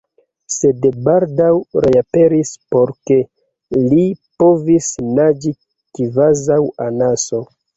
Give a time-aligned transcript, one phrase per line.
[0.51, 1.49] sed baldaŭ
[1.85, 3.19] reaperis por ke,
[3.93, 4.07] li
[4.45, 4.89] povis
[5.21, 5.55] naĝi
[6.01, 7.45] kvazaŭ anaso.